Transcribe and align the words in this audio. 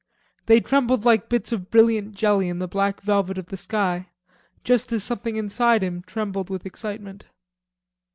They 0.47 0.59
trembled 0.61 1.05
like 1.05 1.29
bits 1.29 1.51
of 1.51 1.69
brilliant 1.69 2.15
jelly 2.15 2.49
in 2.49 2.57
the 2.57 2.67
black 2.67 3.01
velvet 3.01 3.37
of 3.37 3.45
the 3.49 3.55
sky, 3.55 4.07
just 4.63 4.91
as 4.91 5.03
something 5.03 5.35
inside 5.35 5.83
him 5.83 6.01
trembled 6.07 6.49
with 6.49 6.65
excitement. 6.65 7.27